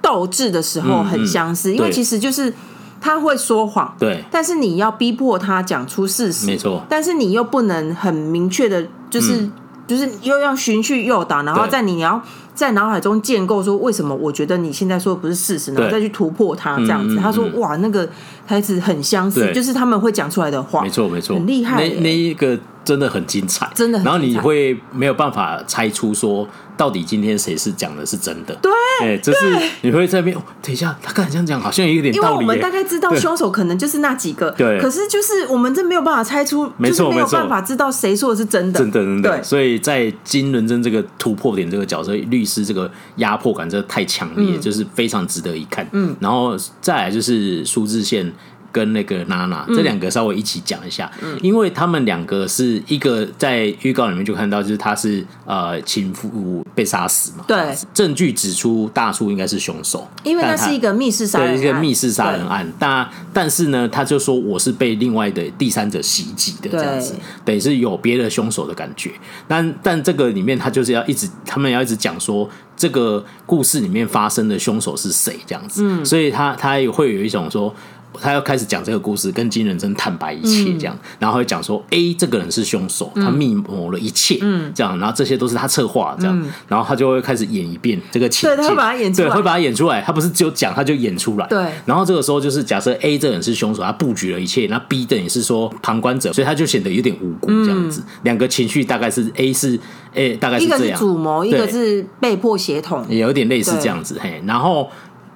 [0.00, 2.54] 斗智的时候很相似，因为其实就是
[3.00, 9.50] 他会说谎，对，但是你要逼迫他讲出事实，没错，但是你又不能很明确的，就是
[9.86, 12.22] 就是又要循序诱导，然后在你要。
[12.54, 17.16] 在脑海中建构说，为什么我觉得你现在说的不是事实，然后再去突破它这样子。
[17.16, 18.08] 他说哇，那个
[18.46, 21.76] 台词很相似，就是他们会讲出来的话，没错没错，很厉害。
[21.76, 23.98] 那那一个真的很精彩，真的。
[24.00, 26.48] 然后你会没有办法猜出说。
[26.76, 28.52] 到底今天谁是讲的是真的？
[28.56, 29.38] 对，哎，就是
[29.82, 32.26] 你会在那边，等一下，他刚才这样讲，好像有点道理。
[32.26, 34.80] 因为我们大概知道凶手可能就是那几个，对。
[34.80, 39.40] 可是就是我们真没有办法猜出，没错，没有办法知道谁说的是真的，真的，真的。
[39.40, 45.88] 所以在金伦真这个突破点这个角色，律师这个压迫感真的太强烈，就是非常值得一看。
[45.92, 48.28] 嗯，然后再来就是苏志燮。
[48.74, 57.56] 跟那个娜娜这两个稍微一起讲一下，嗯，因为他们两个是一个在预告里面就看到，就是他是呃情妇被杀死嘛，对，
[57.94, 69.12] 证据指出大叔应该是凶手，因为那是一个密室杀人案，对，一个密室杀人案，但但是呢，他就说我是被另外的第三者袭击的这样子，等于是有别的凶手的感觉，
[69.46, 77.72] 但但这个里面他就是要一直，他们要一直讲说这个故事里面发生的凶手是谁这样子，嗯，所以他他也会有一种说。
[78.20, 84.38] 他要开始讲这个故事，跟金仁珍坦白一切，这样，然后会讲说，A 这个人是凶手，他密谋了一切，
[84.74, 99.78] 这样，然后这些都是他策划，这样，然后他就会开始演一遍这个情节，对，他会把他演出来，对，会把它演出来，他不是只有讲，他就演出来，对，然后这个时候就是假设 A 这个人是凶手，他布局了一切，那 B 等于是说旁观者，所以他就显得有点无辜这样子，两个情绪大概是 A 是
[100.14, 104.88] A 大概是这样，一个是主谋，一个是被迫协同，也有点类似这样子，嘿，然后。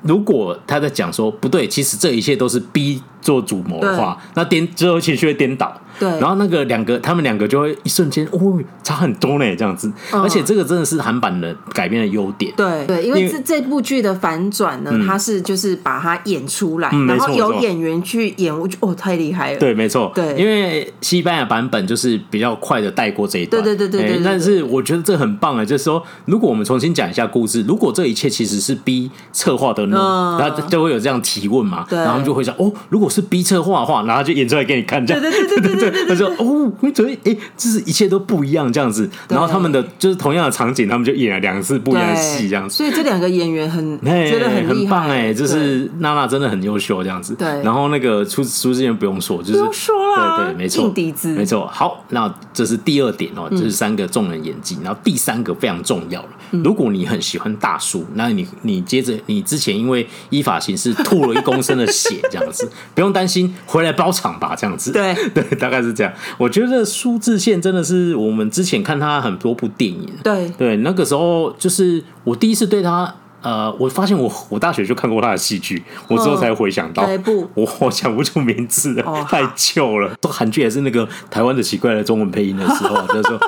[0.02, 5.80] 如果他在讲说不对，其实这一切都是 B 做主谋的话，那颠之后情绪会颠倒。
[5.98, 9.92] 对，然后那个两个，他们两个就会一瞬间，哦，差很多呢，这样子。
[10.12, 12.52] 而且这个真的是韩版的改编的优点。
[12.56, 19.58] 对对，因为这这部剧的反转呢，它是就是把它演出来，然后有演员去演，我觉得哦，太厉害了。
[19.58, 20.12] 对，没错。
[20.14, 23.62] 对，因为西班牙版本就是比较快的带过这一段。
[23.62, 24.24] 对对对对对。
[24.24, 35.22] 但是我觉得这很棒啊，就是说，如果我们重新讲一下故事，如果这一切其实是 B 策划的呢，然后就会有这样提问嘛，对然后他们就会想，哦，如果是 B 策划的话，然后就演出来给你看，这样。
[35.22, 36.06] 对对对对对对。
[36.08, 36.72] 他说，哦。
[36.80, 42.76] 你觉得哎，就是一切都不一样这样子，然后他们的就是同样的场景，他们就演了两次不一样的戏这样子。
[42.76, 47.34] 所以这两个演员很觉得很很棒哎，就是娜娜真的很优秀这样子。
[47.34, 50.94] 对，然后那个出苏志燮不用说，就是不用说了，对对，没错，
[51.34, 51.66] 没错。
[51.66, 56.28] 好，那这是第二点哦，这是三个众人演技，然后第三个非常重要了。
[56.64, 64.92] 如果你很喜欢大叔，那你你接着你之前因为依法行事吐了一公升的血这样子， 不用担心，回来包场吧这样子。
[64.92, 66.12] 对 对，大概是这样。
[66.36, 77.08] 我觉得苏志燮真的是我们之前看他很多部电影，对对，那个时候就是我第一次对他，呃，我发现我我大学就看过他的戏剧，我之后才回想到，
[77.54, 80.14] 我 我想不出名字了，太旧了。
[80.20, 83.40] 都韩剧也是那个台湾的奇怪的中文配音的时候， 就是说，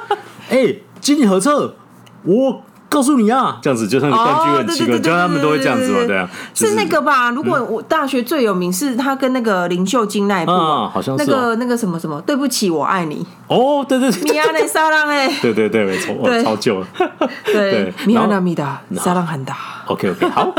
[0.49, 1.75] 哎，经理合册，
[2.25, 2.63] 我。
[2.91, 7.31] 告诉你啊，这样子就算是断句很奇怪，就他们都会这样子嘛，对啊，是那个吧？
[7.31, 13.25] 如果我大学最有名是他跟那个林秀晶那一部，好像是那个那个什么什么，对不起，我爱你。
[13.47, 16.87] 哦，对对对，米亚内沙浪哎， 对对对，没错，超旧了。
[17.47, 19.57] 对，米亚纳米达沙浪很大。
[19.87, 20.53] OK OK，好，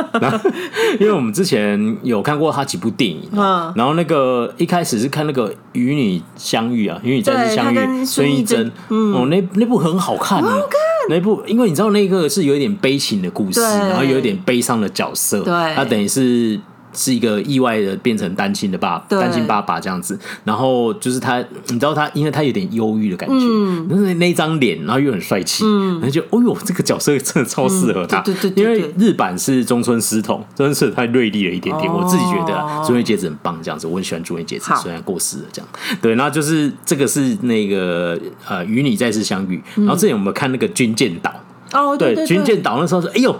[0.99, 3.29] 因为我们之前有看过他几部电影，
[3.75, 10.90] 然后那个一开始是看那个与你相遇啊，与你再次相遇，孙艺珍，哦，那那部很好看，好看。
[11.09, 16.59] 那部，因为你知道那个是有一点悲情的故事，然后有一点悲伤的角色，对，他等于是。
[16.93, 35.69] 是一个意外的变成单亲的爸，单亲爸爸这样子，然后就是他，你知道他，因为他有点忧郁的感觉，嗯，那那张脸，然后又很帅气，嗯，然后就，哦呦，这个角色真的超适合他，对对对，因为日版是中村狮童，真是太锐利了一点点，我自己觉得竹内结子很棒，这样子，我很喜欢竹内结子，虽然过世了这样，
[36.01, 41.33] 对，然后就是这个是那个呃与你再次相遇，然后之前我们看那个军舰岛。
[41.73, 43.33] 哦，对，军舰岛那时候说，哎呦，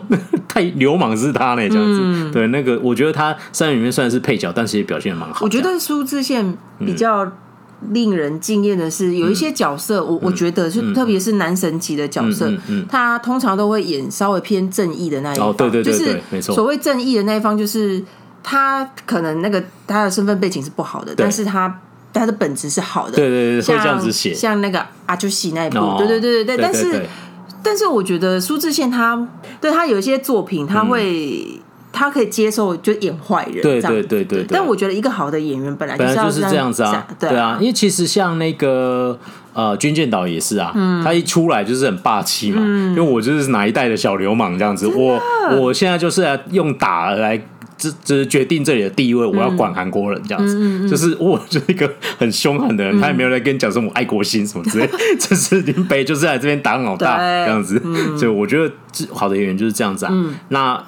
[0.54, 2.30] 太流氓是他呢，这样子。
[2.32, 5.46] 对，那个我觉得他三人里面算是配角，但是也表现的蛮好。
[5.46, 7.32] 我觉得苏志燮比较
[7.92, 12.52] 令人惊艳的是，有一些角色，我我觉得就特别是男神级的角色，
[12.90, 15.54] 他通常都会演稍微偏正义的那一方。
[15.54, 16.54] 对对对，就是没错。
[16.54, 18.04] 所谓正义的那一方，就是
[18.44, 21.80] 他可能那个他的身份背景是不好的，但是他
[22.12, 23.16] 他的本质是好的。
[23.16, 24.34] 对对对，会这样子写。
[24.34, 27.06] 像那个阿朱喜那一部，对对对对对，但是。
[27.64, 29.28] 但是我觉得苏志燮他
[29.60, 31.60] 对他有一些作品，他会
[31.92, 34.46] 他可以接受就演坏人，对对对对。
[34.50, 39.18] 但我觉得一个好的演员本来就是就是这样子啊，对啊，因为其实像那个
[39.54, 40.72] 呃军舰岛也是啊，
[41.04, 45.22] 他一出来就是很霸气嘛，因为我就是哪一代的小流氓这样子，我
[45.60, 47.42] 我现在就是要用打来。
[47.82, 54.88] 这这是决定这里的地位，我要管韩国人这样子，嗯嗯嗯、就是 我就是一个很凶狠的人，嗯、他也没有来跟你讲什么爱国心什么之类，
[55.20, 58.72] 这是林北就是来这边当老大这样子，嗯、所以我觉得
[59.12, 60.12] 好的演员就是这样子啊。
[60.14, 60.82] 嗯、那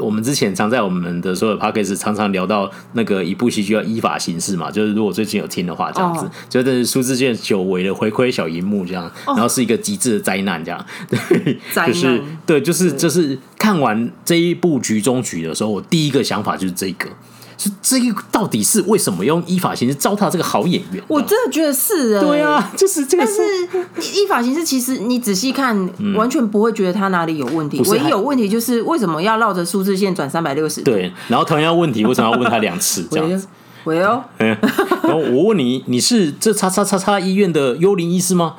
[0.00, 17.08] 我们之前常在我们的所有 podcast 常常聊到那个一部戏剧要依法行事嘛，就是如果最近有听的话，这样子，觉得苏志健久违的回归小荧幕这样，然后是一个极致的灾难这样， 对，就是对，就是就是看完这一部局中局的时候，我第一个想法就是这个。
[17.58, 21.02] 是这个到底是为什么用依法行事糟蹋这个好演员？
[21.08, 23.24] 我真的觉得是哎，对啊，就是这个。
[23.24, 27.80] 但是依法行事，其实你仔细看，完全不会觉得他哪里有问题。
[27.90, 30.90] 唯一有问题就是为什么要绕着数字线转三百六十度？
[30.90, 33.06] 对，然后同样问题为什么要问他两次？
[33.10, 33.46] 这样子。
[33.84, 38.56] 喂哦，然后我问你，你是这叉叉叉叉医院的幽灵医师吗？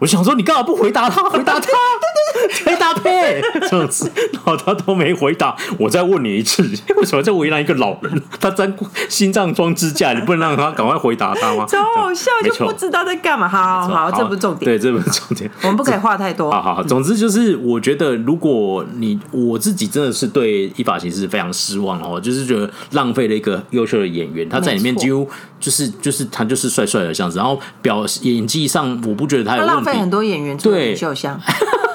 [0.00, 1.22] 我想说，你干嘛不回答他？
[1.30, 1.68] 回答他。
[2.64, 5.54] 没搭配这样子， 然后他都没回答。
[5.78, 6.62] 我再问你一次，
[6.96, 8.22] 为什么在为难一个老人？
[8.40, 8.72] 他装
[9.08, 11.66] 心脏装支架，你不能让他赶快回答他吗？
[11.66, 13.48] 超好笑，就不知道在干嘛。
[13.48, 14.64] 好好，这不是重点。
[14.64, 15.50] 对，这不是重点。
[15.62, 16.50] 我们不可以话太多。
[16.50, 24.48] 好好，总之就是，我觉得如果你我自己真的是对依法行事非常失望哦，就是觉得浪费了一个优秀的演员。
[24.48, 25.28] 他在里面几乎
[25.60, 29.74] 就是就是他就是帅帅的这样子，然后表演技上我不觉得他有问题。
[29.74, 31.38] 浪费很多演员对秀香。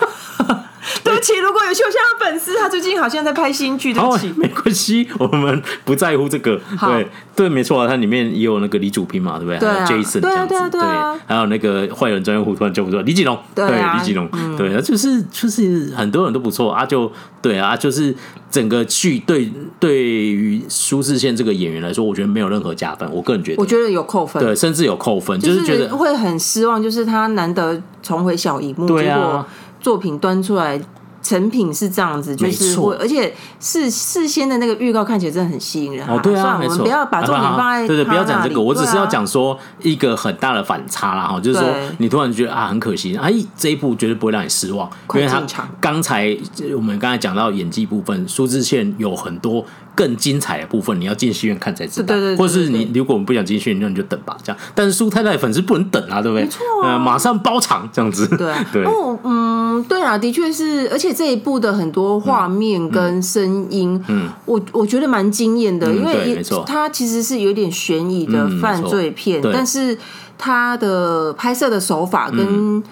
[1.34, 3.94] 如果有秀香的粉丝，他最近好像在拍新剧。
[3.94, 6.60] 对不起，没关系， 我们不在乎这个。
[6.80, 9.58] 对对，没错啊，它里面也有那个李祖平嘛，对不对？
[9.58, 10.82] 还有 Jason 这样子，对，
[11.26, 17.12] 还有那个坏人专用户突然叫不出来，李锦龙，对，李锦龙，对，就是就是很多人都不错啊，就
[17.42, 18.16] 对啊，就是
[18.50, 29.46] 整个剧对对于苏志燮这个演员来说，我觉得没有任何加分，我个人觉得，我觉得有扣分，对，甚至有扣分，就是觉得会很失望，就是他难得重回小荧幕，结果
[29.82, 30.80] 作品端出来。
[31.26, 36.08] 成品是这样子，就是我，而且事事先的那个预告看起来真的很吸引人。
[36.08, 36.84] 哦，对啊，没错。
[36.84, 45.42] 不要把重点放在对对，不要讲这个，我只是要讲说一个很大的反差啦哈，就是说你突然觉得啊很可惜，哎，这一部绝对不会让你失望，因为他
[45.82, 46.38] 刚才
[46.76, 52.08] 我们刚才讲到演技部分，苏志燮有很多更精彩的部分，你要进戏院看才知道。
[52.08, 54.62] 对对，或是你如果我们不想进戏院，那你就等吧，这样。
[54.76, 56.44] 但是苏太太粉丝不能等啊，对不对？
[56.44, 56.60] 没错，
[57.00, 58.28] 马上包场这样子。
[58.38, 58.84] 对对。
[58.84, 61.16] 哦，嗯，对啊，的确是，而且。
[61.16, 69.98] 这一部的很多画面跟声音，嗯，嗯我我觉得蛮惊艳的，嗯、因为它其实是有点悬疑的犯罪片，嗯、但是
[70.38, 72.84] 它的拍摄的手法跟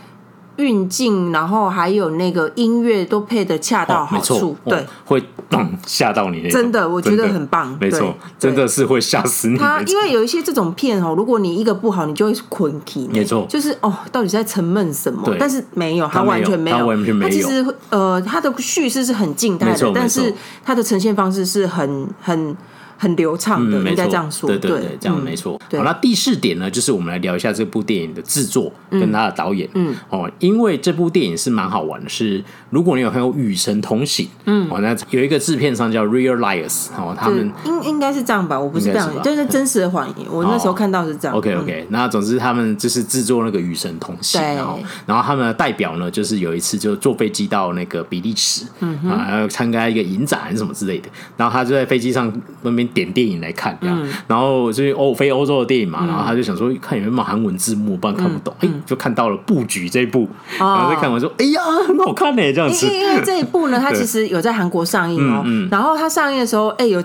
[0.58, 5.24] 运镜，然后还有那个音乐都配的恰到好处，哦、对，会
[5.86, 6.50] 吓到你。
[6.50, 9.58] 真的，我觉得很棒，没错，真的是会吓死你。
[9.58, 15.36] 他因为有一些这种片哦，如果你一个不好，你就会困起，没错，就是哦，到底在沉闷什么？
[15.40, 17.30] 但是没有，他完全没有，他完全没有。
[17.30, 22.56] 他其实呃，他的叙事是很静态的，但是他的呈现方式是很很。
[23.04, 25.60] 很流畅的，应该这样说，对对对，这样没错。
[25.72, 29.70] 好，那第四点呢，就是我们来聊一下这部电影的制作跟他的导演。
[29.74, 40.28] 嗯，哦，因为这部电影是蛮好玩的，是如果你有看过《与神同行》，嗯，哦，那有一个制片商叫 Real Liars，哦，他们应应该是这样吧，我不是这样，就是真实的谎言。
[40.32, 41.36] 我那时候看到是这样。
[41.36, 52.88] OK OK，那总之他们就是制作那个《与神同行》，然后然后他们的代表呢，就是有一次就坐飞机到那个比利时，嗯啊，要参加一个影展什么之类的，然后他就在飞机上那边。
[52.94, 58.54] 点电影来看，这样，然后就是欧非欧洲的电影嘛，然后他就想说看有没有韩文字幕，不然看不懂。
[58.60, 60.28] 哎，就看到了布局这一部，
[60.58, 62.88] 然后再看完说，哎呀，很好看呢，这样子。
[62.88, 67.02] 因为这一部呢，它其实有在韩国上映哦，然后它上映的时候，哎，有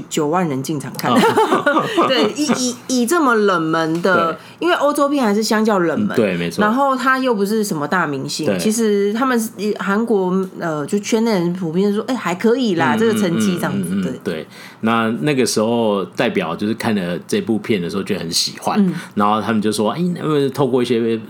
[0.08, 1.12] 九万人进场看。
[2.08, 6.62] 对，以以以这么冷门的，因为欧洲片还是相较冷门，对，没错。
[6.62, 9.38] 然后他又不是什么大明星，其实他们
[9.78, 14.00] 韩国呃，就圈内人普遍说，哎，还可以啦，这个成绩这样子。
[14.02, 14.46] 对对，
[14.80, 15.12] 那。
[15.22, 18.78] 那个时候，代表就是看了这部片的时候，就很喜欢。
[18.84, 21.20] 嗯、然后他们就说：“哎，因为透过一些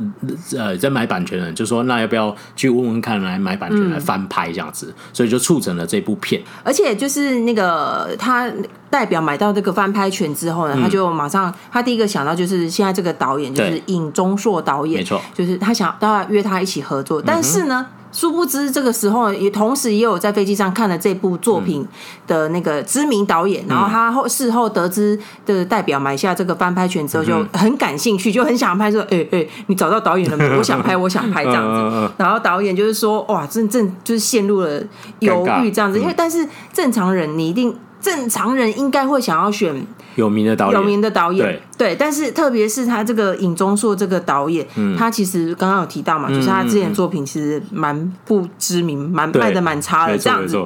[0.56, 6.40] 呃在买版权的人，就说那要不要去问问看，来买版权来翻拍这样子？”嗯、所以就促成了这部片。
[6.62, 8.46] 而且就是那个他
[8.90, 17.86] 代表买到这个翻拍权之后呢，嗯、他就马上他第一个想到就是现在这个导演就是尹钟硕导演，没错，就是他想都要约他一起合作，但是呢。
[17.90, 21.82] 嗯殊不知这个时候也同时也有在飞机上看了这部作品
[22.26, 30.44] 的那个知名导演，嗯、然后他后事后得知的代表买下这个翻拍权之后就很感兴趣，就很想拍说，哎、欸、哎、欸，你找到导演了没？
[30.58, 31.42] 我想拍，我想拍。
[31.42, 32.12] 这样子。
[32.18, 34.78] 然后导演就是说，哇，真正就是陷入了
[35.20, 37.74] 犹豫这样子，因为但是正常人你一定。
[38.02, 39.74] 正常人应该会想要选
[40.16, 41.46] 有名的导演，有名的导演，
[41.78, 50.62] 对，对，但是特别是他这个尹钟硕这个导演，嗯、他其实刚刚有提到嘛，嗯、就是他之前的作品其实蛮不知名，蛮、嗯、卖的蛮差的这样子。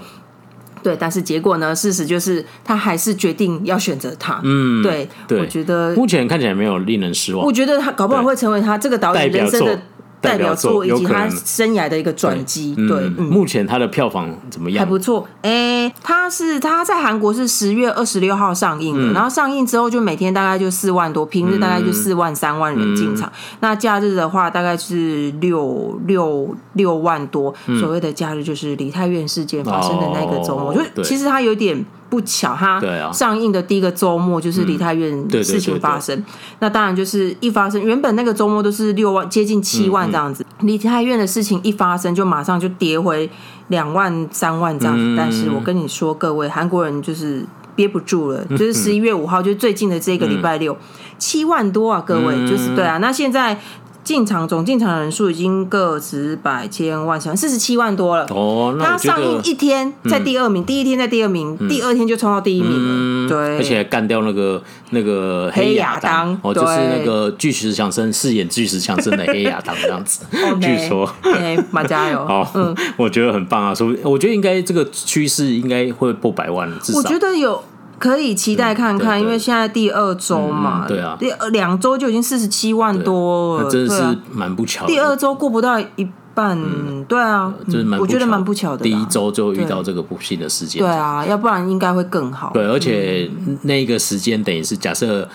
[0.83, 1.75] 对，但是结果呢？
[1.75, 4.41] 事实就是他还是决定要选择他。
[4.45, 7.45] 嗯，对，对我觉得目前看起来没有令人失望。
[7.45, 9.81] 我觉得他搞不好会成为他这个导演人生的。
[10.27, 14.85] 代表作以及他生涯的一个转机，对，目前他的票房怎么样？
[14.85, 31.85] 还不错，哎、欸，他是他在韩国是十月二十六号上映的，嗯、然后上映之后就每天大概就四万多，平日大概就四万三万人进场，嗯、那假日的话大概是六六六万多，嗯、所谓的假日就是梨泰院事件发生的那个周末，哦、就其实他有点。
[32.09, 32.81] 不巧，他
[33.13, 36.25] 上映的第一个周末就是梨泰院事情发生。
[36.61, 40.47] 那当然就是一发生，原本那个周末都是六万，接近七万这样子。
[40.61, 43.29] 梨泰院的事情一发生，就马上就跌回
[43.69, 45.03] 两万、三万这样子。
[45.03, 47.45] 嗯、但是我跟你说，各位韩国人就是
[47.75, 50.77] 憋不住了， 就是十一月五号，就最近的这个礼拜六，
[51.19, 52.99] 七、嗯、万多啊，各位，嗯、就是对啊。
[52.99, 53.59] 那现在。
[54.07, 58.25] 进场总进场人数已经个十百千万千四十七万多了。
[58.31, 63.29] 哦，那他上映一天在第二名，第一天在第二名，第二天就冲到第一名了。
[63.29, 70.25] 对，而且还干掉那个那个黑亚当，哦，就是那个巨石强森饰演巨石强森的 黑亚当这样子。
[70.61, 72.19] 据说，哎，马加油！
[72.25, 72.49] 好，
[72.97, 77.01] 我觉得很棒啊，所以我觉得应该这个趋势应该会破百万，至少。
[77.01, 77.61] 我觉得有。
[77.99, 84.93] 可以期待看看，因为现在第二周嘛，对啊，第两周就已经四十七万多了，真的是蛮不巧的。
[84.93, 86.59] 第二周过不到一半，
[87.05, 88.83] 对啊，就是蛮我觉得蛮不巧的。
[88.83, 90.89] 第一周就遇到这个不幸的事件，对。
[90.91, 92.51] 啊，要不然应该会更好。
[92.53, 93.31] 对，而且
[93.63, 95.27] 那个时间等于是假设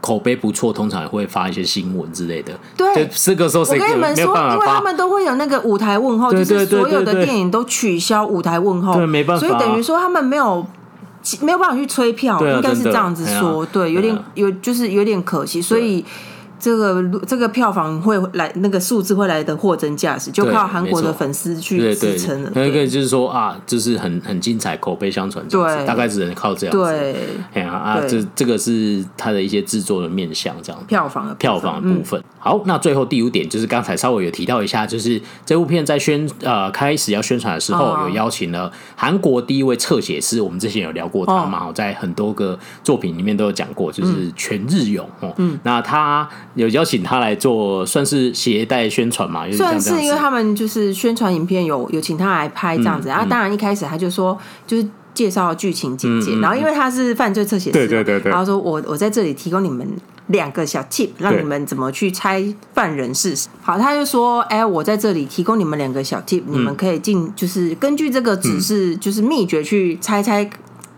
[0.00, 2.52] 口碑不错，通常也会发一些新闻之类的。
[2.76, 10.66] 对，这个时候我跟你们说，因为他们都会有那个舞台问候，就是所有的电影都取消舞台问候，对，没办法，所以等于说他们没有。
[11.42, 16.04] 没有办法去催票，啊、应该是这样子说，对，有点有就是有点可惜，所以。
[16.60, 22.52] 这个这个票房会来，那个数字会来的货真价实，就靠韩国的粉丝去支撑了。
[22.54, 26.82] 那个就是说啊，就是很很精彩，口碑相传，对，大概只能靠这样子。
[26.82, 27.16] 对，
[27.54, 32.22] 哎呀啊，这这个是它的一些制作的面向，这样票房的票房的部分。
[32.38, 45.32] 好，那最后第五点就是刚才稍微有提到一下，就是这部片在宣呃开始要宣传的时候，有邀请了韩国第一位侧写师，我们之前有聊过他嘛，在很多个作品里面都有讲过，就是全日勇哦。
[45.38, 46.28] 嗯，那他。
[46.54, 49.50] 有邀请他来做，算是携带宣传嘛？
[49.52, 53.08] 算是，因为他们就是宣传影片有有请他来拍这样子。
[53.08, 54.36] 然后当然一开始他就说，
[54.66, 56.34] 就是介绍剧情简介。
[56.40, 58.30] 然后因为他是犯罪侧写师，对对对对。
[58.30, 59.86] 然后说我我在这里提供你们
[60.26, 62.42] 两个小 tip，让你们怎么去猜
[62.74, 63.48] 犯人是谁。
[63.62, 70.50] 好，他就说，哎，我在这里提供你们两个小 tip，你们可以进，就是根据这个指示，就是秘诀去猜猜。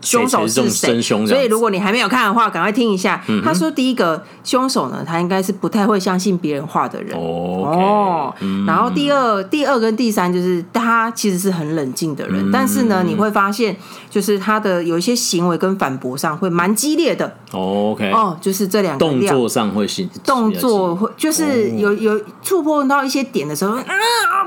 [0.03, 1.01] 凶手是谁？
[1.01, 3.23] 所以如果你还没有看的话，赶快听一下。
[3.43, 7.17] 他说第一个凶手呢，他应该是不太会相信别人话的人。
[7.17, 8.33] 哦。
[8.67, 13.75] 然后第二、第二跟第三就是他其实是很冷静的人，但是呢，你会发现
[14.09, 17.35] 就是他的有一些行为跟反驳上会蛮激烈的。
[17.51, 23.83] OK 哦，就是这两个动作上会行，动作会就是有有触碰到一些点的时候，啊，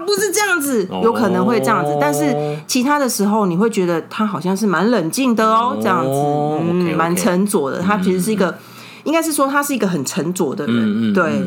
[0.05, 2.35] 不是这样子，有可能会这样子，但是
[2.67, 5.45] 其他的时候你会觉得他好像是蛮冷静的。
[5.47, 7.80] 哦，这样子，嗯，蛮沉着的。
[7.80, 8.57] 他其实是一个，
[9.05, 11.12] 应该是说他是一个很沉着的人。
[11.12, 11.42] 对，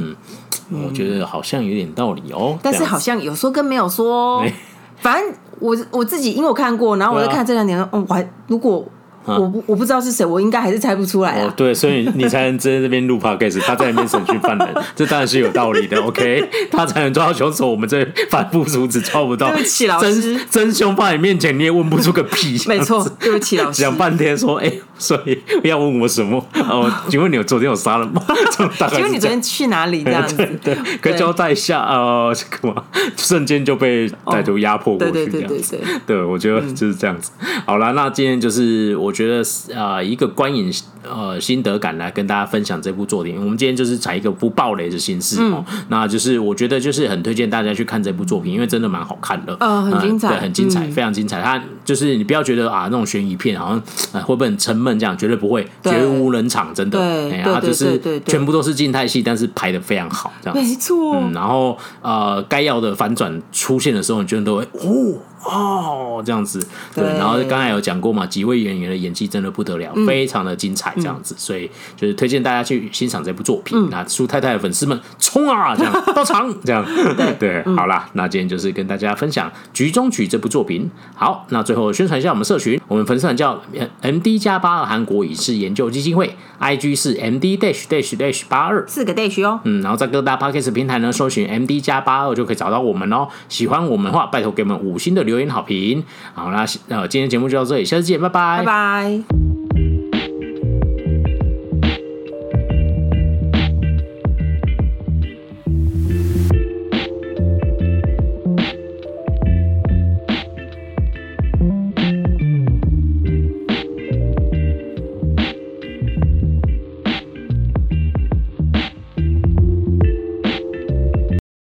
[0.72, 2.58] 我觉得好像有点道理哦。
[2.62, 4.44] 但是好像有说跟没有说，
[5.02, 8.86] 反正我我自己因为我看过，然后我在看这两点，嗯，我还如果。
[9.26, 11.54] 我不我不知道是谁，我应该还是猜不出来啊。
[11.56, 16.02] 对，所以你才能在这边录 podcast，他在那边审讯犯人， 这当然是有道理的。
[16.02, 19.52] OK， 他才能抓到凶手，我们这反复阻止抓不到。
[19.52, 22.60] 对不起，老师，真真凶放你面前，你也问不出个屁。
[22.68, 23.82] 没错，对不起，老师。
[23.82, 26.44] 讲半天说，哎，所以要问我什么？
[26.54, 28.22] 哦，请问你有昨天有杀人吗？
[28.90, 30.04] 请问你昨天去哪里？
[30.04, 32.34] 这样子，对，可以交代一下啊？
[32.34, 32.84] 这个嘛，
[33.16, 35.30] 瞬间就被歹徒压迫过去，这样。
[35.30, 37.32] 对对对对对，对我觉得就是这样子。
[37.66, 39.14] 好了，那今天就是我。
[39.20, 39.44] 觉得
[39.78, 40.72] 啊，一个观影
[41.04, 43.36] 呃心得感来跟大家分享这部作品。
[43.36, 51.42] 我们今天就是采一个不暴雷的形式哦，那就是我觉得就是很推荐大家去看这部作品，因为真的蛮好看的，呃，很精彩，对，很精彩，非常精彩。
[51.42, 53.84] 它就是你不要觉得啊，那种悬疑片好像、
[54.14, 54.89] 呃、会不会很沉闷？
[54.98, 56.98] 这样绝对不会，绝无冷场，真的。
[56.98, 60.58] 对，然后就是全部都是静态戏，但是拍的非常好，这样。
[60.58, 61.16] 没错。
[61.16, 65.20] 嗯，然后呃，该要的反转出现的时候，你觉得都会哦。
[65.44, 66.60] 哦，这样子，
[66.94, 73.78] 对，然后刚才有讲过嘛，几位演员的演技真的不得了，嗯、非常的精彩，这样子，嗯、所以就是推荐大家去欣赏这部作品。
[73.78, 76.86] 嗯、那苏太太的粉丝们冲啊，这样到场，这样。
[77.18, 77.40] 对。
[77.40, 80.90] 对，好啦，那今天就是跟大家分享《局中局》这部作品。
[81.16, 83.58] 好，那最后宣传一下我们社群，我们粉丝团叫
[84.02, 88.86] M D 加八二韩国影视研究基金会，I G 是 M D dash dash dash 八二。
[88.88, 89.62] 四个 dash 哦。
[89.64, 93.28] 嗯，然后在各大 Podcast 平台呢，搜寻 M D 加八二就可以找到我们哦。
[93.48, 96.04] 喜欢我们的话，拜托给我们五星的留言好评。
[96.34, 99.59] 好，那呃，今天节目就到这里，下次见，拜拜，拜拜。